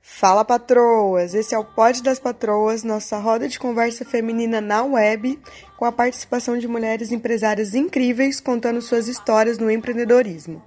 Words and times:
Fala 0.00 0.44
patroas! 0.44 1.34
Esse 1.34 1.54
é 1.54 1.58
o 1.58 1.64
Pod 1.64 2.02
das 2.02 2.18
Patroas, 2.18 2.82
nossa 2.82 3.18
roda 3.18 3.46
de 3.46 3.58
conversa 3.58 4.04
feminina 4.04 4.60
na 4.60 4.82
web, 4.82 5.38
com 5.76 5.84
a 5.84 5.92
participação 5.92 6.56
de 6.56 6.66
mulheres 6.66 7.12
empresárias 7.12 7.74
incríveis 7.74 8.40
contando 8.40 8.80
suas 8.80 9.06
histórias 9.06 9.58
no 9.58 9.70
empreendedorismo. 9.70 10.62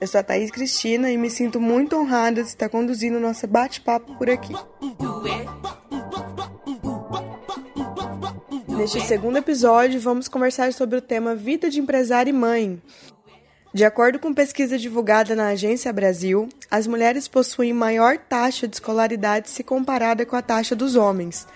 Eu 0.00 0.06
sou 0.06 0.20
a 0.20 0.22
Thaís 0.22 0.50
Cristina 0.50 1.10
e 1.10 1.16
me 1.16 1.28
sinto 1.28 1.60
muito 1.60 1.96
honrada 1.96 2.42
de 2.42 2.48
estar 2.48 2.68
conduzindo 2.68 3.18
nosso 3.18 3.46
bate-papo 3.46 4.16
por 4.16 4.30
aqui. 4.30 4.52
Neste 8.68 9.00
segundo 9.00 9.38
episódio, 9.38 10.00
vamos 10.00 10.28
conversar 10.28 10.72
sobre 10.72 10.96
o 10.96 11.02
tema 11.02 11.34
Vida 11.34 11.68
de 11.68 11.80
Empresária 11.80 12.30
e 12.30 12.32
Mãe, 12.32 12.80
de 13.72 13.84
acordo 13.84 14.18
com 14.18 14.32
pesquisa 14.32 14.78
divulgada 14.78 15.36
na 15.36 15.48
Agência 15.48 15.92
Brasil, 15.92 16.48
as 16.70 16.86
mulheres 16.86 17.28
possuem 17.28 17.72
maior 17.72 18.16
taxa 18.16 18.66
de 18.66 18.76
escolaridade 18.76 19.50
se 19.50 19.62
comparada 19.62 20.24
com 20.24 20.34
a 20.34 20.42
taxa 20.42 20.74
dos 20.74 20.96
homens. 20.96 21.46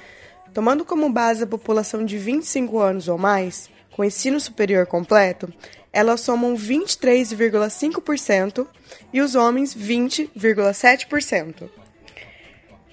Tomando 0.53 0.85
como 0.85 1.11
base 1.11 1.43
a 1.43 1.47
população 1.47 2.05
de 2.05 2.19
25 2.19 2.79
anos 2.79 3.09
ou 3.09 3.17
mais, 3.17 3.71
com 3.97 4.05
ensino 4.05 4.39
superior 4.39 4.87
completo, 4.87 5.51
elas 5.93 6.23
somam 6.23 6.55
23,5% 6.55 8.67
e 9.13 9.21
os 9.21 9.35
homens 9.35 9.77
20,7%. 9.77 11.69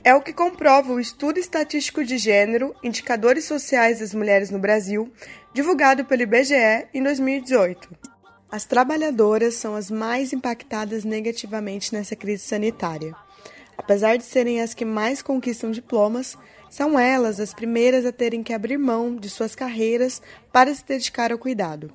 É 0.03 0.16
o 0.16 0.22
que 0.22 0.34
comprova 0.34 0.94
o 0.94 0.99
Estudo 0.99 1.39
Estatístico 1.39 2.03
de 2.03 2.17
Gênero, 2.17 2.75
Indicadores 2.84 3.45
Sociais 3.45 4.00
das 4.00 4.14
Mulheres 4.14 4.50
no 4.50 4.59
Brasil, 4.59 5.11
divulgado 5.53 6.03
pelo 6.05 6.23
IBGE 6.23 6.88
em 6.94 7.03
2018. 7.03 7.89
As 8.52 8.66
trabalhadoras 8.66 9.55
são 9.55 9.75
as 9.75 9.92
mais 9.92 10.33
impactadas 10.33 11.03
negativamente 11.03 11.94
nessa 11.94 12.16
crise 12.16 12.44
sanitária. 12.44 13.14
Apesar 13.77 14.17
de 14.17 14.23
serem 14.23 14.61
as 14.61 14.73
que 14.73 14.83
mais 14.83 15.22
conquistam 15.22 15.70
diplomas, 15.70 16.36
são 16.70 17.00
elas 17.00 17.39
as 17.39 17.53
primeiras 17.53 18.05
a 18.05 18.11
terem 18.11 18.42
que 18.42 18.53
abrir 18.53 18.77
mão 18.77 19.16
de 19.16 19.30
suas 19.30 19.55
carreiras 19.55 20.22
para 20.52 20.73
se 20.73 20.86
dedicar 20.86 21.31
ao 21.31 21.38
cuidado. 21.38 21.94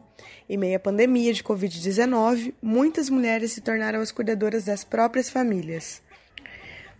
Em 0.48 0.56
meio 0.56 0.77
à 0.77 0.80
pandemia 0.80 1.33
de 1.33 1.42
Covid-19, 1.42 2.55
muitas 2.62 3.08
mulheres 3.08 3.53
se 3.53 3.61
tornaram 3.61 4.00
as 4.00 4.12
cuidadoras 4.12 4.64
das 4.64 4.84
próprias 4.84 5.31
famílias. 5.31 6.03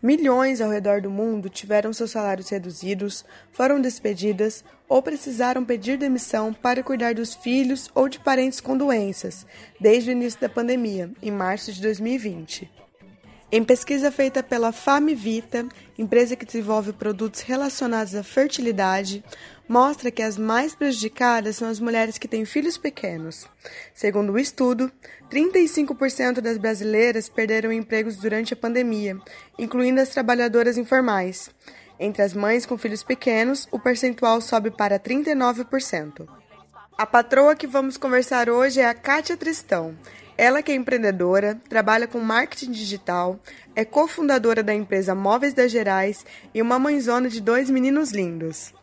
Milhões 0.03 0.61
ao 0.61 0.70
redor 0.70 1.00
do 1.00 1.11
mundo 1.11 1.48
tiveram 1.48 1.91
seus 1.91 2.11
salários 2.11 2.50
reduzidos, 2.50 3.25
foram 3.50 3.81
despedidas 3.81 4.62
ou 4.86 5.00
precisaram 5.03 5.64
pedir 5.64 5.97
demissão 5.97 6.53
para 6.53 6.83
cuidar 6.83 7.14
dos 7.14 7.34
filhos 7.34 7.91
ou 7.94 8.06
de 8.06 8.20
parentes 8.20 8.61
com 8.61 8.77
doenças, 8.77 9.47
desde 9.81 10.11
o 10.11 10.12
início 10.12 10.38
da 10.38 10.48
pandemia, 10.48 11.11
em 11.22 11.31
março 11.31 11.72
de 11.72 11.81
2020. 11.81 12.70
Em 13.50 13.62
pesquisa 13.62 14.11
feita 14.11 14.42
pela 14.42 14.72
FamiVita, 14.72 15.66
empresa 15.97 16.34
que 16.34 16.44
desenvolve 16.44 16.92
produtos 16.92 17.41
relacionados 17.41 18.14
à 18.14 18.22
fertilidade, 18.22 19.25
mostra 19.68 20.10
que 20.10 20.22
as 20.22 20.36
mais 20.36 20.74
prejudicadas 20.74 21.56
são 21.56 21.68
as 21.68 21.80
mulheres 21.80 22.18
que 22.18 22.28
têm 22.28 22.44
filhos 22.44 22.76
pequenos. 22.76 23.46
Segundo 23.94 24.32
o 24.32 24.38
estudo, 24.38 24.90
35% 25.30 26.40
das 26.40 26.58
brasileiras 26.58 27.28
perderam 27.28 27.72
empregos 27.72 28.16
durante 28.16 28.54
a 28.54 28.56
pandemia, 28.56 29.18
incluindo 29.58 30.00
as 30.00 30.10
trabalhadoras 30.10 30.76
informais. 30.76 31.50
Entre 31.98 32.22
as 32.22 32.34
mães 32.34 32.66
com 32.66 32.76
filhos 32.76 33.02
pequenos, 33.02 33.68
o 33.70 33.78
percentual 33.78 34.40
sobe 34.40 34.70
para 34.70 34.98
39%. 34.98 36.28
A 36.96 37.06
patroa 37.06 37.56
que 37.56 37.66
vamos 37.66 37.96
conversar 37.96 38.48
hoje 38.48 38.80
é 38.80 38.86
a 38.86 38.94
Kátia 38.94 39.36
Tristão. 39.36 39.97
Ela 40.36 40.62
que 40.62 40.72
é 40.72 40.74
empreendedora, 40.74 41.60
trabalha 41.69 42.08
com 42.08 42.19
marketing 42.19 42.72
digital, 42.72 43.38
é 43.74 43.84
cofundadora 43.84 44.62
da 44.62 44.74
empresa 44.74 45.14
Móveis 45.14 45.54
das 45.54 45.70
Gerais 45.70 46.26
e 46.53 46.60
uma 46.60 46.78
mãezona 46.78 47.28
de 47.28 47.41
dois 47.41 47.70
meninos 47.70 48.10
lindos. 48.10 48.74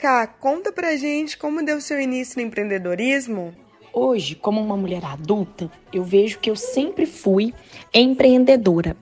Ká, 0.00 0.26
conta 0.26 0.72
pra 0.72 0.96
gente 0.96 1.36
como 1.36 1.62
deu 1.62 1.78
seu 1.78 2.00
início 2.00 2.40
no 2.40 2.46
empreendedorismo. 2.48 3.52
Hoje, 3.92 4.34
como 4.34 4.58
uma 4.58 4.74
mulher 4.74 5.04
adulta, 5.04 5.70
eu 5.92 6.02
vejo 6.02 6.38
que 6.38 6.48
eu 6.48 6.56
sempre 6.56 7.04
fui 7.04 7.52
empreendedora. 7.92 8.96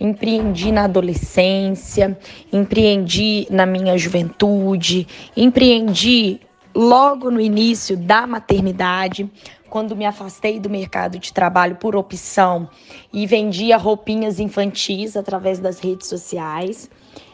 Empreendi 0.00 0.72
na 0.72 0.84
adolescência, 0.84 2.18
empreendi 2.50 3.46
na 3.50 3.66
minha 3.66 3.98
juventude, 3.98 5.06
empreendi 5.36 6.40
logo 6.74 7.30
no 7.30 7.38
início 7.38 7.94
da 7.94 8.26
maternidade, 8.26 9.30
quando 9.68 9.94
me 9.94 10.06
afastei 10.06 10.58
do 10.58 10.70
mercado 10.70 11.18
de 11.18 11.34
trabalho 11.34 11.76
por 11.76 11.94
opção 11.94 12.66
e 13.12 13.26
vendia 13.26 13.76
roupinhas 13.76 14.40
infantis 14.40 15.18
através 15.18 15.58
das 15.58 15.80
redes 15.80 16.08
sociais. 16.08 16.88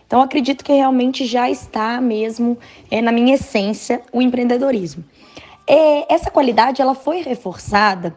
Então, 0.06 0.22
acredito 0.22 0.64
que 0.64 0.72
realmente 0.72 1.24
já 1.26 1.50
está 1.50 2.00
mesmo 2.00 2.56
é, 2.90 3.02
na 3.02 3.10
minha 3.10 3.34
essência 3.34 4.02
o 4.12 4.22
empreendedorismo. 4.22 5.04
É, 5.66 6.12
essa 6.14 6.30
qualidade 6.30 6.80
ela 6.80 6.94
foi 6.94 7.22
reforçada 7.22 8.16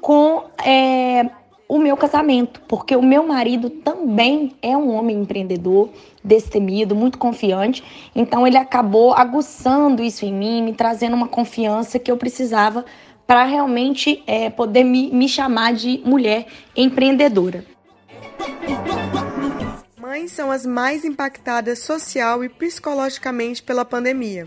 com 0.00 0.44
é, 0.64 1.30
o 1.68 1.78
meu 1.78 1.96
casamento, 1.96 2.60
porque 2.66 2.96
o 2.96 3.02
meu 3.02 3.24
marido 3.24 3.70
também 3.70 4.56
é 4.60 4.76
um 4.76 4.92
homem 4.92 5.20
empreendedor, 5.20 5.90
destemido, 6.22 6.96
muito 6.96 7.16
confiante. 7.16 7.84
Então, 8.14 8.44
ele 8.44 8.56
acabou 8.56 9.14
aguçando 9.14 10.02
isso 10.02 10.24
em 10.24 10.32
mim, 10.32 10.62
me 10.62 10.72
trazendo 10.72 11.14
uma 11.14 11.28
confiança 11.28 11.96
que 12.00 12.10
eu 12.10 12.16
precisava 12.16 12.84
para 13.24 13.44
realmente 13.44 14.20
é, 14.26 14.50
poder 14.50 14.82
me, 14.82 15.12
me 15.12 15.28
chamar 15.28 15.74
de 15.74 16.02
mulher 16.04 16.46
empreendedora 16.76 17.64
mães 20.20 20.32
são 20.32 20.50
as 20.50 20.66
mais 20.66 21.02
impactadas 21.02 21.78
social 21.78 22.44
e 22.44 22.48
psicologicamente 22.48 23.62
pela 23.62 23.86
pandemia. 23.86 24.46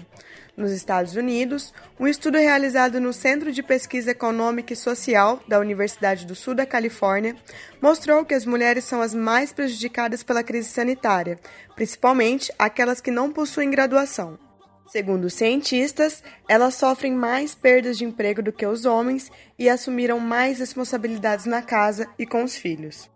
Nos 0.55 0.71
Estados 0.71 1.15
Unidos, 1.15 1.73
um 1.99 2.07
estudo 2.07 2.37
realizado 2.37 3.01
no 3.01 3.11
Centro 3.11 3.51
de 3.51 3.63
Pesquisa 3.63 4.11
Econômica 4.11 4.73
e 4.73 4.75
Social 4.75 5.41
da 5.47 5.59
Universidade 5.59 6.27
do 6.27 6.35
Sul 6.35 6.53
da 6.53 6.63
Califórnia 6.63 7.35
mostrou 7.81 8.23
que 8.23 8.35
as 8.35 8.45
mulheres 8.45 8.83
são 8.83 9.01
as 9.01 9.15
mais 9.15 9.51
prejudicadas 9.51 10.21
pela 10.21 10.43
crise 10.43 10.69
sanitária, 10.69 11.39
principalmente 11.75 12.53
aquelas 12.59 13.01
que 13.01 13.09
não 13.09 13.31
possuem 13.31 13.71
graduação. 13.71 14.37
Segundo 14.85 15.25
os 15.25 15.33
cientistas, 15.33 16.21
elas 16.47 16.75
sofrem 16.75 17.13
mais 17.13 17.55
perdas 17.55 17.97
de 17.97 18.05
emprego 18.05 18.43
do 18.43 18.53
que 18.53 18.67
os 18.67 18.85
homens 18.85 19.31
e 19.57 19.67
assumiram 19.67 20.19
mais 20.19 20.59
responsabilidades 20.59 21.47
na 21.47 21.63
casa 21.63 22.07
e 22.19 22.27
com 22.27 22.43
os 22.43 22.55
filhos. 22.55 23.11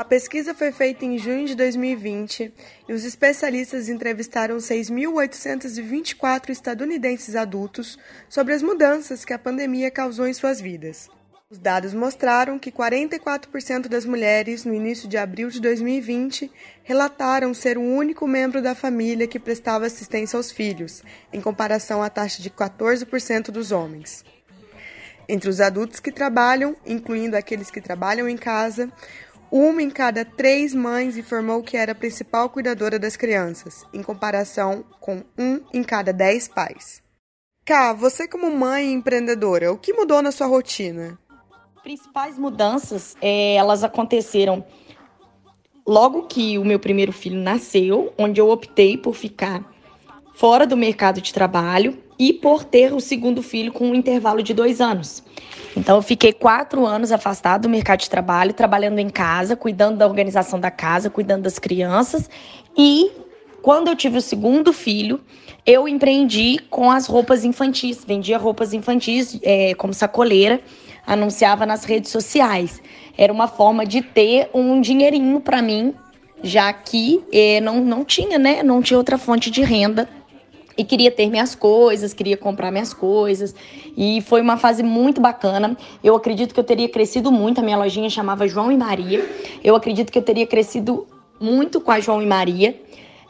A 0.00 0.04
pesquisa 0.04 0.54
foi 0.54 0.72
feita 0.72 1.04
em 1.04 1.18
junho 1.18 1.44
de 1.46 1.54
2020 1.54 2.54
e 2.88 2.92
os 2.94 3.04
especialistas 3.04 3.90
entrevistaram 3.90 4.56
6.824 4.56 6.48
estadunidenses 6.48 7.36
adultos 7.36 7.98
sobre 8.26 8.54
as 8.54 8.62
mudanças 8.62 9.26
que 9.26 9.34
a 9.34 9.38
pandemia 9.38 9.90
causou 9.90 10.26
em 10.26 10.32
suas 10.32 10.58
vidas. 10.58 11.10
Os 11.50 11.58
dados 11.58 11.92
mostraram 11.92 12.58
que 12.58 12.72
44% 12.72 13.88
das 13.88 14.06
mulheres, 14.06 14.64
no 14.64 14.72
início 14.72 15.06
de 15.06 15.18
abril 15.18 15.50
de 15.50 15.60
2020, 15.60 16.50
relataram 16.82 17.52
ser 17.52 17.76
o 17.76 17.82
único 17.82 18.26
membro 18.26 18.62
da 18.62 18.74
família 18.74 19.26
que 19.26 19.38
prestava 19.38 19.84
assistência 19.84 20.38
aos 20.38 20.50
filhos, 20.50 21.02
em 21.30 21.42
comparação 21.42 22.02
à 22.02 22.08
taxa 22.08 22.40
de 22.40 22.48
14% 22.48 23.50
dos 23.50 23.70
homens. 23.70 24.24
Entre 25.32 25.48
os 25.48 25.60
adultos 25.60 26.00
que 26.00 26.10
trabalham, 26.10 26.74
incluindo 26.84 27.36
aqueles 27.36 27.70
que 27.70 27.80
trabalham 27.80 28.28
em 28.28 28.36
casa, 28.36 28.90
uma 29.50 29.82
em 29.82 29.90
cada 29.90 30.24
três 30.24 30.74
mães 30.74 31.16
informou 31.16 31.62
que 31.62 31.76
era 31.76 31.92
a 31.92 31.94
principal 31.94 32.48
cuidadora 32.50 32.98
das 32.98 33.16
crianças, 33.16 33.84
em 33.92 34.02
comparação 34.02 34.84
com 35.00 35.24
um 35.36 35.60
em 35.72 35.82
cada 35.82 36.12
dez 36.12 36.46
pais. 36.46 37.02
Cá, 37.64 37.92
você 37.92 38.28
como 38.28 38.50
mãe 38.50 38.88
e 38.88 38.92
empreendedora, 38.92 39.72
o 39.72 39.78
que 39.78 39.92
mudou 39.92 40.22
na 40.22 40.32
sua 40.32 40.46
rotina? 40.46 41.18
Principais 41.82 42.38
mudanças, 42.38 43.16
é, 43.20 43.54
elas 43.54 43.82
aconteceram 43.82 44.64
logo 45.86 46.26
que 46.26 46.58
o 46.58 46.64
meu 46.64 46.78
primeiro 46.78 47.12
filho 47.12 47.40
nasceu, 47.40 48.12
onde 48.16 48.40
eu 48.40 48.48
optei 48.48 48.96
por 48.96 49.14
ficar 49.14 49.64
fora 50.40 50.66
do 50.66 50.74
mercado 50.74 51.20
de 51.20 51.34
trabalho 51.34 51.98
e 52.18 52.32
por 52.32 52.64
ter 52.64 52.94
o 52.94 52.98
segundo 52.98 53.42
filho 53.42 53.70
com 53.70 53.90
um 53.90 53.94
intervalo 53.94 54.42
de 54.42 54.54
dois 54.54 54.80
anos. 54.80 55.22
Então, 55.76 55.96
eu 55.96 56.02
fiquei 56.02 56.32
quatro 56.32 56.86
anos 56.86 57.12
afastado 57.12 57.62
do 57.64 57.68
mercado 57.68 58.00
de 58.00 58.08
trabalho, 58.08 58.54
trabalhando 58.54 58.98
em 58.98 59.10
casa, 59.10 59.54
cuidando 59.54 59.98
da 59.98 60.06
organização 60.06 60.58
da 60.58 60.70
casa, 60.70 61.10
cuidando 61.10 61.42
das 61.42 61.58
crianças. 61.58 62.30
E 62.74 63.10
quando 63.60 63.88
eu 63.88 63.94
tive 63.94 64.16
o 64.16 64.22
segundo 64.22 64.72
filho, 64.72 65.20
eu 65.66 65.86
empreendi 65.86 66.58
com 66.70 66.90
as 66.90 67.06
roupas 67.06 67.44
infantis. 67.44 68.02
Vendia 68.02 68.38
roupas 68.38 68.72
infantis 68.72 69.38
é, 69.42 69.74
como 69.74 69.92
sacoleira, 69.92 70.58
anunciava 71.06 71.66
nas 71.66 71.84
redes 71.84 72.10
sociais. 72.10 72.80
Era 73.18 73.30
uma 73.30 73.46
forma 73.46 73.84
de 73.84 74.00
ter 74.00 74.48
um 74.54 74.80
dinheirinho 74.80 75.38
para 75.38 75.60
mim 75.60 75.94
já 76.42 76.72
que 76.72 77.22
eh, 77.30 77.60
não, 77.60 77.84
não 77.84 78.02
tinha, 78.02 78.38
né? 78.38 78.62
Não 78.62 78.80
tinha 78.80 78.96
outra 78.96 79.18
fonte 79.18 79.50
de 79.50 79.60
renda 79.60 80.08
e 80.80 80.84
queria 80.84 81.10
ter 81.10 81.28
minhas 81.28 81.54
coisas, 81.54 82.14
queria 82.14 82.38
comprar 82.38 82.70
minhas 82.70 82.94
coisas. 82.94 83.54
E 83.94 84.22
foi 84.22 84.40
uma 84.40 84.56
fase 84.56 84.82
muito 84.82 85.20
bacana. 85.20 85.76
Eu 86.02 86.16
acredito 86.16 86.54
que 86.54 86.60
eu 86.60 86.64
teria 86.64 86.88
crescido 86.88 87.30
muito. 87.30 87.60
A 87.60 87.62
minha 87.62 87.76
lojinha 87.76 88.08
chamava 88.08 88.48
João 88.48 88.72
e 88.72 88.78
Maria. 88.78 89.22
Eu 89.62 89.76
acredito 89.76 90.10
que 90.10 90.16
eu 90.16 90.22
teria 90.22 90.46
crescido 90.46 91.06
muito 91.38 91.82
com 91.82 91.90
a 91.90 92.00
João 92.00 92.22
e 92.22 92.26
Maria. 92.26 92.80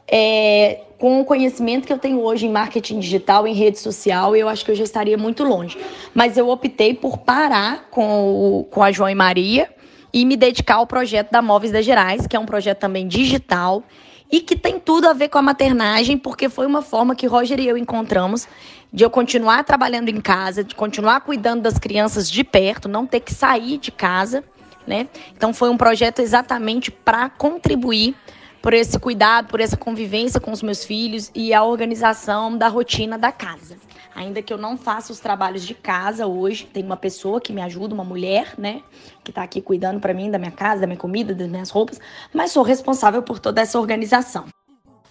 É, 0.07 0.83
com 0.97 1.21
o 1.21 1.25
conhecimento 1.25 1.89
que 1.89 1.93
eu 1.93 1.99
tenho 1.99 2.21
hoje 2.21 2.47
em 2.47 2.51
marketing 2.53 3.01
digital, 3.01 3.49
em 3.49 3.55
rede 3.55 3.81
social, 3.81 4.37
eu 4.37 4.49
acho 4.49 4.65
que 4.65 4.71
eu 4.71 4.77
já 4.77 4.85
estaria 4.85 5.19
muito 5.19 5.43
longe. 5.43 5.77
Mas 6.15 6.37
eu 6.37 6.49
optei 6.49 6.95
por 6.95 7.19
parar 7.19 7.89
com, 7.91 8.61
o, 8.61 8.65
com 8.71 8.81
a 8.81 8.93
João 8.93 9.11
e 9.11 9.15
Maria 9.15 9.69
e 10.13 10.25
me 10.25 10.37
dedicar 10.37 10.77
ao 10.77 10.87
projeto 10.87 11.33
da 11.33 11.43
Móveis 11.43 11.73
das 11.73 11.85
Gerais, 11.85 12.29
que 12.29 12.37
é 12.37 12.39
um 12.39 12.47
projeto 12.47 12.79
também 12.79 13.09
digital 13.09 13.83
e 14.31 14.41
que 14.41 14.57
tem 14.57 14.79
tudo 14.79 15.09
a 15.09 15.13
ver 15.13 15.29
com 15.29 15.39
a 15.39 15.43
maternagem, 15.43 16.17
porque 16.17 16.49
foi 16.49 16.67
uma 16.67 16.83
forma 16.83 17.15
que 17.15 17.27
Roger 17.27 17.59
e 17.59 17.67
eu 17.67 17.77
encontramos 17.77 18.47
de 18.93 19.05
eu 19.05 19.11
continuar 19.11 19.65
trabalhando 19.65 20.09
em 20.09 20.21
casa, 20.21 20.63
de 20.63 20.75
continuar 20.75 21.21
cuidando 21.21 21.63
das 21.63 21.79
crianças 21.79 22.31
de 22.31 22.43
perto, 22.45 22.89
não 22.89 23.07
ter 23.07 23.21
que 23.21 23.33
sair 23.33 23.79
de 23.79 23.91
casa, 23.91 24.45
né? 24.87 25.09
Então 25.37 25.53
foi 25.53 25.71
um 25.71 25.77
projeto 25.77 26.21
exatamente 26.21 26.91
para 26.91 27.29
contribuir 27.29 28.15
por 28.63 28.75
esse 28.75 28.99
cuidado, 28.99 29.49
por 29.49 29.61
essa 29.61 29.77
convivência 29.77 30.41
com 30.41 30.53
os 30.53 30.63
meus 30.63 30.85
filhos 30.85 31.31
e 31.35 31.55
a 31.55 31.65
organização 31.65 32.57
da 32.57 32.69
rotina 32.69 33.19
da 33.19 33.33
casa. 33.33 33.77
Ainda 34.15 34.43
que 34.43 34.53
eu 34.53 34.59
não 34.59 34.77
faça 34.77 35.13
os 35.13 35.21
trabalhos 35.21 35.65
de 35.65 35.73
casa 35.73 36.27
hoje, 36.27 36.69
tem 36.73 36.85
uma 36.85 36.97
pessoa 36.97 37.41
que 37.41 37.53
me 37.53 37.63
ajuda, 37.63 37.95
uma 37.95 38.05
mulher, 38.05 38.55
né, 38.59 38.83
que 39.25 39.31
está 39.31 39.43
aqui 39.43 39.63
cuidando 39.63 40.01
para 40.01 40.13
mim 40.13 40.31
da 40.31 40.39
minha 40.39 40.51
casa, 40.51 40.83
da 40.83 40.87
minha 40.87 40.99
comida, 40.99 41.35
das 41.35 41.49
minhas 41.49 41.71
roupas, 41.71 41.99
mas 42.35 42.51
sou 42.51 42.63
responsável 42.63 43.23
por 43.23 43.39
toda 43.39 43.61
essa 43.61 43.79
organização. 43.79 44.47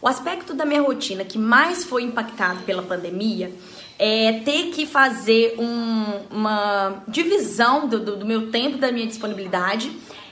O 0.02 0.08
aspecto 0.08 0.54
da 0.54 0.66
minha 0.66 0.82
rotina 0.82 1.26
que 1.26 1.38
mais 1.38 1.84
foi 1.84 2.04
impactado 2.04 2.62
pela 2.64 2.82
pandemia 2.82 3.52
é 3.98 4.40
ter 4.46 4.70
que 4.70 4.86
fazer 4.86 5.56
um, 5.60 6.38
uma 6.38 7.04
divisão 7.06 7.86
do, 7.88 8.00
do, 8.00 8.16
do 8.18 8.26
meu 8.26 8.50
tempo, 8.50 8.78
da 8.78 8.92
minha 8.92 9.08
disponibilidade 9.08 9.92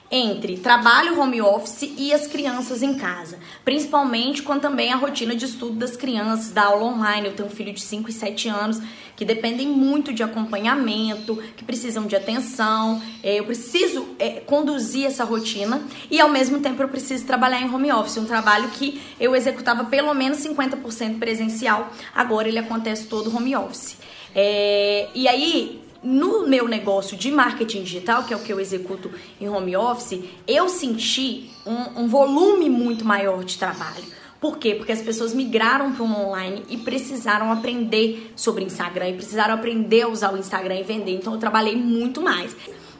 entre 0.09 0.57
trabalho 0.57 1.19
home 1.19 1.41
office 1.41 1.93
e 1.97 2.13
as 2.13 2.27
crianças 2.27 2.81
em 2.81 2.95
casa, 2.95 3.37
principalmente 3.65 4.41
quando 4.41 4.61
também 4.61 4.91
a 4.93 4.95
rotina 4.95 5.35
de 5.35 5.45
estudo 5.45 5.73
das 5.73 5.95
crianças, 5.95 6.51
da 6.51 6.65
aula 6.65 6.85
online. 6.85 7.27
Eu 7.27 7.33
tenho 7.33 7.49
um 7.49 7.51
filho 7.51 7.73
de 7.73 7.81
5 7.81 8.09
e 8.09 8.13
7 8.13 8.49
anos 8.49 8.81
que 9.15 9.25
dependem 9.25 9.67
muito 9.67 10.13
de 10.13 10.21
acompanhamento, 10.21 11.41
que 11.57 11.65
precisam 11.65 12.05
de 12.05 12.15
atenção. 12.15 13.01
É, 13.23 13.39
eu 13.39 13.45
preciso 13.45 14.09
é, 14.19 14.39
conduzir 14.41 15.05
essa 15.05 15.23
rotina 15.23 15.81
e 16.09 16.21
ao 16.21 16.29
mesmo 16.29 16.59
tempo 16.59 16.81
eu 16.81 16.87
preciso 16.87 17.25
trabalhar 17.25 17.59
em 17.59 17.73
home 17.73 17.91
office, 17.91 18.17
um 18.17 18.25
trabalho 18.25 18.69
que 18.69 19.01
eu 19.19 19.35
executava 19.35 19.85
pelo 19.85 20.13
menos 20.13 20.37
50% 20.37 21.17
presencial, 21.17 21.91
agora 22.15 22.47
ele 22.47 22.59
acontece 22.59 23.07
todo 23.07 23.35
home 23.35 23.55
office. 23.55 23.97
É, 24.35 25.07
e 25.15 25.27
aí 25.27 25.81
no 26.07 26.47
meu 26.47 26.69
negócio 26.69 27.17
de 27.17 27.29
marketing 27.29 27.83
digital, 27.83 28.23
que 28.23 28.33
é 28.33 28.37
o 28.37 28.39
que 28.39 28.53
eu 28.53 28.61
executo 28.61 29.11
em 29.41 29.49
home 29.49 29.75
office, 29.75 30.23
eu 30.47 30.69
senti 30.69 31.49
um, 31.65 32.03
um 32.03 32.07
volume 32.07 32.69
muito 32.69 33.03
maior 33.03 33.43
de 33.43 33.57
trabalho. 33.57 34.05
Por 34.39 34.57
quê? 34.57 34.73
Porque 34.75 34.93
as 34.93 35.01
pessoas 35.01 35.33
migraram 35.33 35.91
para 35.91 36.05
um 36.05 36.27
online 36.27 36.63
e 36.69 36.77
precisaram 36.77 37.51
aprender 37.51 38.31
sobre 38.37 38.63
Instagram 38.63 39.09
e 39.09 39.13
precisaram 39.15 39.53
aprender 39.53 40.03
a 40.03 40.07
usar 40.07 40.33
o 40.33 40.37
Instagram 40.37 40.75
e 40.75 40.83
vender. 40.83 41.11
Então 41.11 41.33
eu 41.33 41.39
trabalhei 41.39 41.75
muito 41.75 42.21
mais. 42.21 42.55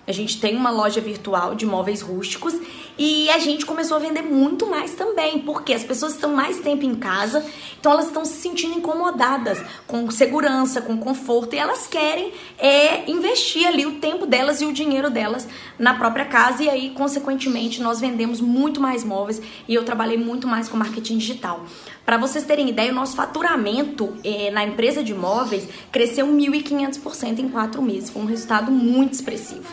A 0.06 0.12
gente 0.12 0.42
tem 0.42 0.58
uma 0.58 0.70
loja 0.70 1.00
virtual 1.00 1.56
de 1.56 1.66
móveis 1.66 2.02
rústicos 2.02 2.60
e 2.98 3.30
a 3.30 3.40
gente 3.40 3.66
começou 3.66 3.98
a 3.98 4.00
vender 4.00 4.22
muito 4.22 4.68
mais 4.68 4.94
também, 4.94 5.40
porque 5.40 5.74
as 5.74 5.84
pessoas 5.84 6.14
estão 6.14 6.34
mais 6.34 6.60
tempo 6.60 6.86
em 6.86 6.96
casa, 6.96 7.46
então 7.80 7.92
elas 7.92 8.08
estão 8.08 8.26
se 8.26 8.42
sentindo 8.42 8.78
incomodadas 8.78 9.62
com 9.86 10.10
segurança, 10.10 10.82
com 10.82 10.98
conforto 10.98 11.56
e 11.56 11.60
elas 11.60 11.88
querem 11.88 12.34
é, 12.58 13.10
investir 13.10 13.68
ali 13.68 13.86
o 13.86 14.00
tempo 14.00 14.26
delas 14.26 14.62
e 14.62 14.66
o 14.66 14.74
dinheiro 14.74 15.10
delas 15.10 15.48
na 15.78 15.94
própria 15.94 16.26
casa 16.26 16.64
e 16.64 16.70
aí, 16.70 16.90
consequentemente, 16.92 17.82
nós 17.82 18.00
vendemos 18.00 18.42
muito 18.42 18.82
mais 18.82 19.04
móveis 19.04 19.42
e 19.68 19.74
eu 19.74 19.84
trabalhei 19.84 20.18
muito 20.18 20.48
mais 20.48 20.68
com 20.68 20.78
marketing 20.78 21.18
digital. 21.18 21.66
Para 22.06 22.18
vocês 22.18 22.46
terem 22.46 22.70
ideia, 22.70 22.92
o 22.92 22.96
nosso 22.96 23.16
faturamento 23.16 24.16
é, 24.24 24.50
na 24.50 24.64
empresa 24.64 25.04
de 25.04 25.14
móveis 25.14 25.68
cresceu 25.92 26.26
1.500% 26.26 27.40
em 27.40 27.50
quatro 27.50 27.82
meses. 27.82 28.10
Foi 28.10 28.22
um 28.22 28.26
resultado 28.26 28.72
muito 28.72 29.14
expressivo 29.14 29.68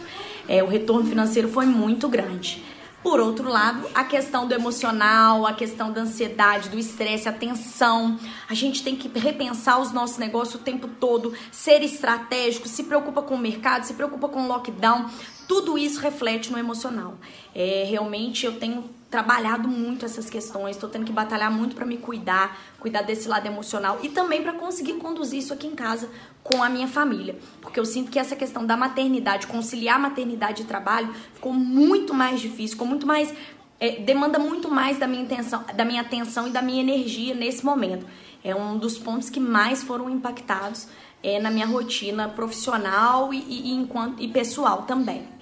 é, 0.48 0.62
o 0.62 0.66
retorno 0.66 1.06
financeiro 1.08 1.48
foi 1.48 1.66
muito 1.66 2.08
grande. 2.08 2.62
Por 3.04 3.20
outro 3.20 3.50
lado, 3.50 3.86
a 3.94 4.02
questão 4.02 4.48
do 4.48 4.54
emocional, 4.54 5.46
a 5.46 5.52
questão 5.52 5.92
da 5.92 6.00
ansiedade, 6.00 6.70
do 6.70 6.78
estresse, 6.78 7.28
a 7.28 7.32
tensão. 7.32 8.18
A 8.48 8.54
gente 8.54 8.82
tem 8.82 8.96
que 8.96 9.08
repensar 9.18 9.78
os 9.78 9.92
nossos 9.92 10.16
negócios 10.16 10.54
o 10.54 10.64
tempo 10.64 10.88
todo, 10.88 11.34
ser 11.52 11.82
estratégico, 11.82 12.66
se 12.66 12.82
preocupa 12.84 13.20
com 13.20 13.34
o 13.34 13.38
mercado, 13.38 13.84
se 13.84 13.92
preocupa 13.92 14.26
com 14.26 14.44
o 14.44 14.48
lockdown. 14.48 15.10
Tudo 15.46 15.76
isso 15.76 16.00
reflete 16.00 16.50
no 16.50 16.56
emocional. 16.56 17.18
É, 17.54 17.84
realmente 17.86 18.46
eu 18.46 18.58
tenho 18.58 18.88
trabalhado 19.14 19.68
muito 19.68 20.04
essas 20.04 20.28
questões, 20.28 20.74
estou 20.74 20.90
tendo 20.90 21.04
que 21.04 21.12
batalhar 21.12 21.48
muito 21.48 21.76
para 21.76 21.86
me 21.86 21.98
cuidar, 21.98 22.58
cuidar 22.80 23.02
desse 23.02 23.28
lado 23.28 23.46
emocional 23.46 24.00
e 24.02 24.08
também 24.08 24.42
para 24.42 24.54
conseguir 24.54 24.94
conduzir 24.94 25.38
isso 25.38 25.54
aqui 25.54 25.68
em 25.68 25.74
casa 25.76 26.10
com 26.42 26.64
a 26.64 26.68
minha 26.68 26.88
família, 26.88 27.38
porque 27.60 27.78
eu 27.78 27.84
sinto 27.84 28.10
que 28.10 28.18
essa 28.18 28.34
questão 28.34 28.66
da 28.66 28.76
maternidade, 28.76 29.46
conciliar 29.46 30.00
maternidade 30.00 30.62
e 30.62 30.64
trabalho, 30.64 31.14
ficou 31.32 31.52
muito 31.52 32.12
mais 32.12 32.40
difícil, 32.40 32.70
ficou 32.70 32.88
muito 32.88 33.06
mais 33.06 33.32
é, 33.78 34.00
demanda 34.00 34.36
muito 34.36 34.68
mais 34.68 34.98
da 34.98 35.06
minha 35.06 35.22
intenção, 35.22 35.64
da 35.76 35.84
minha 35.84 36.00
atenção 36.00 36.48
e 36.48 36.50
da 36.50 36.60
minha 36.60 36.80
energia 36.80 37.36
nesse 37.36 37.64
momento. 37.64 38.04
É 38.42 38.52
um 38.52 38.76
dos 38.76 38.98
pontos 38.98 39.30
que 39.30 39.38
mais 39.38 39.80
foram 39.84 40.10
impactados 40.10 40.88
é, 41.22 41.38
na 41.38 41.52
minha 41.52 41.66
rotina 41.66 42.28
profissional 42.28 43.32
e, 43.32 43.38
e, 43.38 43.70
e, 43.70 43.74
enquanto, 43.74 44.20
e 44.20 44.26
pessoal 44.26 44.82
também. 44.82 45.33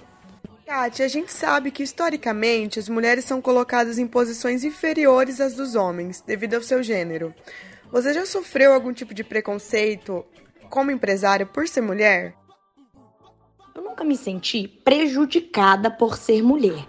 Kátia, 0.75 1.05
a 1.05 1.07
gente 1.07 1.31
sabe 1.31 1.69
que 1.69 1.83
historicamente 1.83 2.79
as 2.79 2.89
mulheres 2.89 3.25
são 3.25 3.39
colocadas 3.39 3.99
em 3.99 4.07
posições 4.07 4.63
inferiores 4.63 5.39
às 5.39 5.53
dos 5.53 5.75
homens, 5.75 6.19
devido 6.19 6.55
ao 6.55 6.63
seu 6.63 6.81
gênero. 6.81 7.31
Você 7.91 8.11
já 8.11 8.25
sofreu 8.25 8.73
algum 8.73 8.91
tipo 8.91 9.13
de 9.13 9.23
preconceito 9.23 10.25
como 10.71 10.89
empresária 10.89 11.45
por 11.45 11.67
ser 11.67 11.81
mulher? 11.81 12.33
Eu 13.75 13.83
nunca 13.83 14.03
me 14.03 14.17
senti 14.17 14.67
prejudicada 14.67 15.91
por 15.91 16.17
ser 16.17 16.41
mulher. 16.41 16.87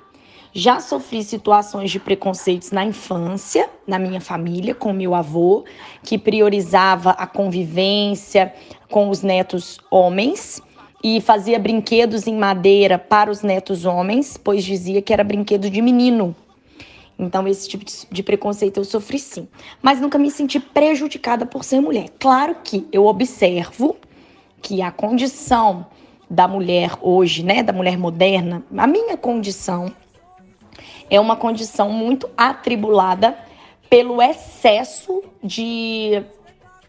Já 0.51 0.81
sofri 0.81 1.23
situações 1.23 1.91
de 1.91 2.01
preconceitos 2.01 2.71
na 2.71 2.87
infância, 2.87 3.69
na 3.87 3.99
minha 3.99 4.21
família, 4.21 4.75
com 4.75 4.95
meu 4.95 5.15
avô, 5.15 5.63
que 6.03 6.17
priorizava 6.17 7.11
a 7.11 7.27
convivência 7.27 8.55
com 8.89 9.11
os 9.11 9.21
netos 9.21 9.79
homens 9.91 10.63
e 11.05 11.21
fazia 11.21 11.59
brinquedos 11.59 12.27
em 12.27 12.35
madeira 12.35 12.99
para 12.99 13.31
os 13.31 13.43
netos 13.43 13.85
homens, 13.85 14.39
pois 14.39 14.65
dizia 14.65 15.03
que 15.03 15.13
era 15.13 15.23
brinquedo 15.23 15.69
de 15.69 15.83
menino. 15.83 16.35
Então, 17.19 17.47
esse 17.47 17.69
tipo 17.69 17.85
de 18.11 18.23
preconceito 18.23 18.79
eu 18.79 18.85
sofri 18.85 19.19
sim. 19.19 19.47
Mas 19.83 20.01
nunca 20.01 20.17
me 20.17 20.31
senti 20.31 20.59
prejudicada 20.59 21.45
por 21.45 21.63
ser 21.63 21.83
mulher. 21.83 22.07
Claro 22.19 22.57
que 22.65 22.89
eu 22.91 23.05
observo 23.05 23.97
que 24.63 24.81
a 24.81 24.91
condição 24.91 25.87
da 26.29 26.49
mulher 26.49 26.93
hoje, 27.03 27.45
né, 27.45 27.63
da 27.63 27.73
mulher 27.73 27.99
moderna, 27.99 28.65
a 28.75 28.87
minha 28.87 29.19
condição 29.19 29.93
é 31.11 31.21
uma 31.21 31.37
condição 31.37 31.91
muito 31.91 32.31
atribulada 32.35 33.37
pelo 33.91 34.23
excesso 34.23 35.23
de 35.43 36.25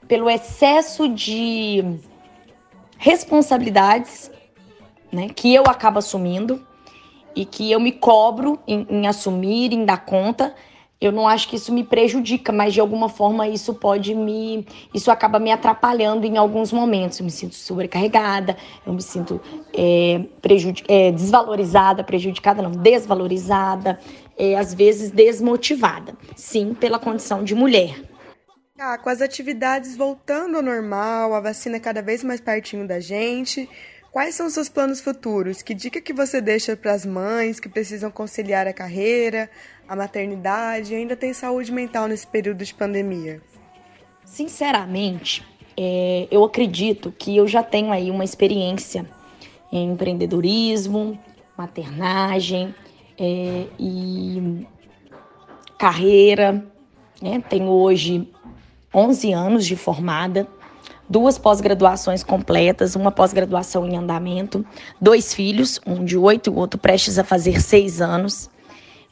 pelo 0.07 0.29
excesso 0.29 1.09
de 1.09 1.83
responsabilidades 2.97 4.31
né, 5.11 5.29
que 5.33 5.53
eu 5.53 5.63
acabo 5.67 5.99
assumindo 5.99 6.65
e 7.35 7.45
que 7.45 7.71
eu 7.71 7.79
me 7.79 7.91
cobro 7.91 8.59
em, 8.67 8.85
em, 8.89 9.07
assumir, 9.07 9.73
em 9.73 9.85
dar 9.85 10.05
conta. 10.05 10.53
Eu 10.99 11.11
não 11.11 11.27
acho 11.27 11.49
que 11.49 11.57
isso 11.57 11.73
me 11.73 11.83
prejudica, 11.83 12.53
mas 12.53 12.73
de 12.73 12.79
alguma 12.79 13.09
forma 13.09 13.47
isso 13.47 13.73
pode 13.73 14.15
me. 14.15 14.65
Isso 14.93 15.11
acaba 15.11 15.37
me 15.39 15.51
atrapalhando 15.51 16.25
em 16.25 16.37
alguns 16.37 16.71
momentos. 16.71 17.19
Eu 17.19 17.25
me 17.25 17.31
sinto 17.31 17.53
sobrecarregada, 17.53 18.55
eu 18.87 18.93
me 18.93 19.01
sinto 19.01 19.41
é, 19.73 20.21
é, 20.87 21.11
desvalorizada, 21.11 22.03
prejudicada, 22.03 22.61
não, 22.61 22.71
desvalorizada, 22.71 23.99
é, 24.37 24.55
às 24.55 24.73
vezes 24.73 25.11
desmotivada. 25.11 26.15
Sim, 26.35 26.73
pela 26.73 26.97
condição 26.97 27.43
de 27.43 27.53
mulher. 27.53 28.14
Ah, 28.77 28.97
com 28.97 29.09
as 29.09 29.21
atividades 29.21 29.95
voltando 29.95 30.57
ao 30.57 30.61
normal, 30.61 31.33
a 31.33 31.39
vacina 31.39 31.79
cada 31.79 32.01
vez 32.01 32.21
mais 32.25 32.41
pertinho 32.41 32.85
da 32.85 32.99
gente, 32.99 33.69
quais 34.11 34.35
são 34.35 34.47
os 34.47 34.53
seus 34.53 34.67
planos 34.67 34.99
futuros? 34.99 35.61
Que 35.61 35.73
dica 35.73 36.01
que 36.01 36.11
você 36.11 36.41
deixa 36.41 36.75
para 36.75 36.91
as 36.91 37.05
mães 37.05 37.57
que 37.57 37.69
precisam 37.69 38.11
conciliar 38.11 38.67
a 38.67 38.73
carreira, 38.73 39.49
a 39.87 39.95
maternidade 39.95 40.91
e 40.91 40.97
ainda 40.97 41.15
tem 41.15 41.33
saúde 41.33 41.71
mental 41.71 42.05
nesse 42.09 42.27
período 42.27 42.65
de 42.65 42.73
pandemia? 42.73 43.41
Sinceramente, 44.25 45.47
é, 45.77 46.27
eu 46.29 46.43
acredito 46.43 47.13
que 47.17 47.37
eu 47.37 47.47
já 47.47 47.63
tenho 47.63 47.93
aí 47.93 48.11
uma 48.11 48.25
experiência 48.25 49.09
em 49.71 49.93
empreendedorismo, 49.93 51.17
maternagem 51.57 52.75
é, 53.17 53.67
e 53.79 54.67
carreira. 55.79 56.61
Né? 57.21 57.41
Tenho 57.49 57.69
hoje 57.69 58.29
11 58.95 59.33
anos 59.33 59.65
de 59.65 59.75
formada, 59.75 60.47
duas 61.07 61.37
pós-graduações 61.37 62.23
completas, 62.23 62.95
uma 62.95 63.11
pós-graduação 63.11 63.85
em 63.85 63.97
andamento, 63.97 64.65
dois 64.99 65.33
filhos, 65.33 65.81
um 65.85 66.05
de 66.05 66.17
oito 66.17 66.49
e 66.49 66.53
o 66.53 66.55
outro 66.55 66.79
prestes 66.79 67.19
a 67.19 67.23
fazer 67.23 67.61
seis 67.61 68.01
anos. 68.01 68.49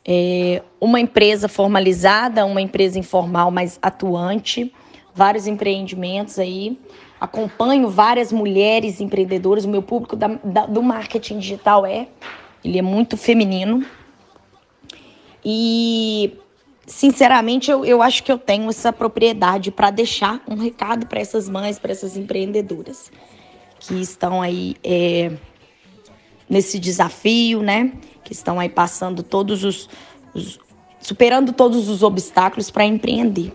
É, 0.05 0.61
uma 0.79 0.99
empresa 0.99 1.47
formalizada, 1.47 2.45
uma 2.45 2.61
empresa 2.61 2.97
informal, 2.97 3.51
mas 3.51 3.77
atuante, 3.81 4.73
vários 5.13 5.47
empreendimentos 5.47 6.39
aí. 6.39 6.79
Acompanho 7.19 7.89
várias 7.89 8.31
mulheres 8.31 8.99
empreendedoras. 8.99 9.65
O 9.65 9.69
meu 9.69 9.81
público 9.81 10.15
da, 10.15 10.27
da, 10.43 10.65
do 10.65 10.81
marketing 10.81 11.39
digital 11.39 11.85
é, 11.85 12.07
ele 12.63 12.79
é 12.79 12.81
muito 12.81 13.15
feminino. 13.15 13.85
E 15.43 16.37
sinceramente, 16.85 17.71
eu, 17.71 17.85
eu 17.85 18.01
acho 18.01 18.23
que 18.23 18.31
eu 18.31 18.37
tenho 18.37 18.69
essa 18.69 18.91
propriedade 18.91 19.71
para 19.71 19.89
deixar 19.89 20.41
um 20.47 20.55
recado 20.55 21.05
para 21.07 21.19
essas 21.19 21.49
mães, 21.49 21.79
para 21.79 21.91
essas 21.91 22.17
empreendedoras 22.17 23.11
que 23.79 23.95
estão 23.95 24.41
aí 24.41 24.75
é, 24.83 25.31
nesse 26.49 26.79
desafio, 26.79 27.61
né? 27.61 27.91
Que 28.23 28.33
estão 28.33 28.59
aí 28.59 28.69
passando 28.69 29.21
todos 29.23 29.63
os, 29.63 29.89
os 30.33 30.59
superando 30.99 31.51
todos 31.51 31.89
os 31.89 32.01
obstáculos 32.01 32.71
para 32.71 32.85
empreender. 32.85 33.53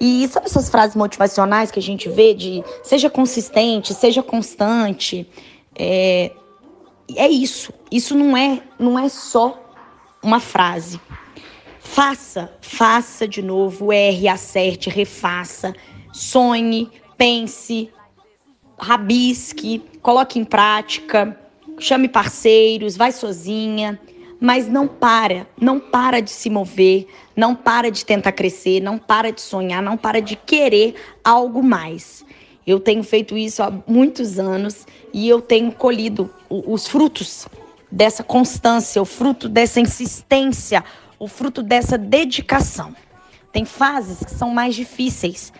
E 0.00 0.28
sabe 0.28 0.46
essas 0.46 0.68
frases 0.68 0.94
motivacionais 0.94 1.70
que 1.70 1.78
a 1.78 1.82
gente 1.82 2.08
vê 2.08 2.34
de 2.34 2.62
seja 2.82 3.10
consistente, 3.10 3.94
seja 3.94 4.22
constante? 4.22 5.28
É, 5.74 6.30
é 7.16 7.28
isso. 7.28 7.72
Isso 7.90 8.14
não 8.14 8.36
é, 8.36 8.62
não 8.78 8.98
é 8.98 9.08
só 9.08 9.58
uma 10.22 10.38
frase. 10.38 11.00
Faça, 11.88 12.52
faça 12.60 13.26
de 13.26 13.40
novo, 13.40 13.92
erre, 13.92 14.28
acerte, 14.28 14.90
refaça, 14.90 15.74
sonhe, 16.12 16.90
pense, 17.16 17.90
rabisque, 18.78 19.82
coloque 20.02 20.38
em 20.38 20.44
prática, 20.44 21.38
chame 21.78 22.08
parceiros, 22.08 22.96
vai 22.96 23.12
sozinha, 23.12 23.98
mas 24.38 24.68
não 24.68 24.86
para, 24.86 25.46
não 25.58 25.80
para 25.80 26.20
de 26.20 26.30
se 26.30 26.50
mover, 26.50 27.06
não 27.34 27.54
para 27.54 27.90
de 27.90 28.04
tentar 28.04 28.32
crescer, 28.32 28.80
não 28.80 28.98
para 28.98 29.32
de 29.32 29.40
sonhar, 29.40 29.82
não 29.82 29.96
para 29.96 30.20
de 30.20 30.36
querer 30.36 30.94
algo 31.24 31.62
mais. 31.62 32.24
Eu 32.66 32.78
tenho 32.78 33.02
feito 33.02 33.38
isso 33.38 33.62
há 33.62 33.72
muitos 33.86 34.38
anos 34.38 34.86
e 35.14 35.28
eu 35.28 35.40
tenho 35.40 35.72
colhido 35.72 36.28
os 36.50 36.86
frutos 36.86 37.48
dessa 37.90 38.22
constância, 38.22 39.00
o 39.00 39.06
fruto 39.06 39.48
dessa 39.48 39.80
insistência, 39.80 40.84
o 41.18 41.28
fruto 41.28 41.62
dessa 41.62 41.96
dedicação. 41.96 42.94
Tem 43.52 43.64
fases 43.64 44.22
que 44.24 44.30
são 44.30 44.50
mais 44.50 44.74
difíceis, 44.74 45.52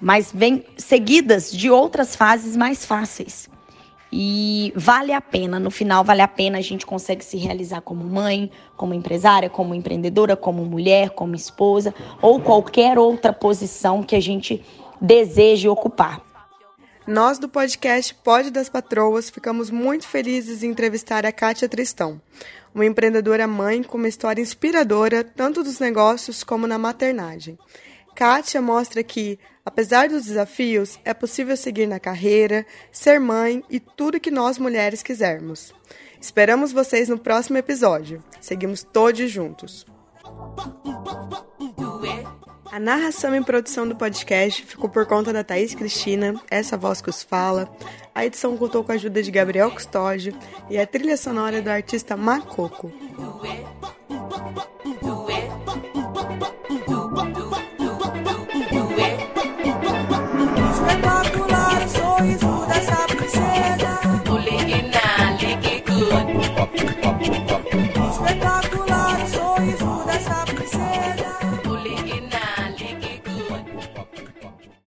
mas 0.00 0.32
vêm 0.32 0.64
seguidas 0.76 1.52
de 1.52 1.70
outras 1.70 2.16
fases 2.16 2.56
mais 2.56 2.84
fáceis. 2.84 3.48
E 4.16 4.72
vale 4.76 5.12
a 5.12 5.20
pena, 5.20 5.58
no 5.58 5.72
final 5.72 6.04
vale 6.04 6.22
a 6.22 6.28
pena, 6.28 6.58
a 6.58 6.60
gente 6.60 6.86
consegue 6.86 7.24
se 7.24 7.36
realizar 7.36 7.80
como 7.80 8.04
mãe, 8.04 8.48
como 8.76 8.94
empresária, 8.94 9.50
como 9.50 9.74
empreendedora, 9.74 10.36
como 10.36 10.64
mulher, 10.64 11.10
como 11.10 11.34
esposa 11.34 11.92
ou 12.22 12.40
qualquer 12.40 12.96
outra 12.96 13.32
posição 13.32 14.04
que 14.04 14.14
a 14.14 14.20
gente 14.20 14.64
deseje 15.00 15.68
ocupar. 15.68 16.22
Nós 17.06 17.38
do 17.38 17.48
podcast 17.48 18.14
Pode 18.14 18.50
das 18.50 18.68
Patroas 18.68 19.28
ficamos 19.28 19.68
muito 19.68 20.06
felizes 20.06 20.62
em 20.62 20.70
entrevistar 20.70 21.26
a 21.26 21.32
Kátia 21.32 21.68
Tristão, 21.68 22.20
uma 22.74 22.84
empreendedora 22.84 23.46
mãe 23.46 23.82
com 23.82 23.96
uma 23.96 24.08
história 24.08 24.42
inspiradora 24.42 25.22
tanto 25.22 25.62
dos 25.62 25.78
negócios 25.78 26.42
como 26.42 26.66
na 26.66 26.76
maternagem. 26.76 27.56
Kátia 28.14 28.60
mostra 28.60 29.02
que, 29.02 29.38
apesar 29.64 30.08
dos 30.08 30.24
desafios, 30.24 30.98
é 31.04 31.12
possível 31.14 31.56
seguir 31.56 31.86
na 31.86 32.00
carreira, 32.00 32.66
ser 32.90 33.18
mãe 33.18 33.62
e 33.68 33.78
tudo 33.78 34.20
que 34.20 34.30
nós 34.30 34.58
mulheres 34.58 35.02
quisermos. 35.02 35.74
Esperamos 36.20 36.72
vocês 36.72 37.08
no 37.08 37.18
próximo 37.18 37.58
episódio. 37.58 38.22
Seguimos 38.40 38.82
todos 38.82 39.30
juntos. 39.30 39.84
A 42.74 42.80
narração 42.80 43.32
e 43.36 43.40
produção 43.40 43.86
do 43.86 43.94
podcast 43.94 44.66
ficou 44.66 44.90
por 44.90 45.06
conta 45.06 45.32
da 45.32 45.44
Thaís 45.44 45.76
Cristina, 45.76 46.34
essa 46.50 46.76
voz 46.76 47.00
que 47.00 47.08
os 47.08 47.22
fala. 47.22 47.72
A 48.12 48.26
edição 48.26 48.56
contou 48.56 48.82
com 48.82 48.90
a 48.90 48.96
ajuda 48.96 49.22
de 49.22 49.30
Gabriel 49.30 49.70
Custódio 49.70 50.36
e 50.68 50.76
a 50.76 50.84
trilha 50.84 51.16
sonora 51.16 51.62
do 51.62 51.70
artista 51.70 52.16
Macoco. 52.16 52.90